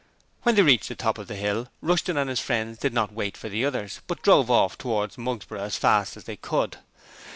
[0.41, 3.37] When they reached the top of the hill Rushton and his friends did not wait
[3.37, 6.77] for the others, but drove off towards Mugsborough as fast as they could.